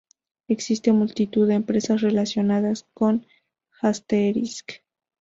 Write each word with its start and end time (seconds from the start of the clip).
Existen 0.47 0.95
multitud 0.97 1.47
de 1.47 1.53
empresas 1.53 2.01
relacionadas 2.01 2.87
con 2.95 3.27
Asterisk. 3.81 4.81